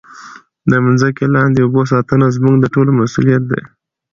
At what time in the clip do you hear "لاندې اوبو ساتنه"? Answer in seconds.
1.35-2.25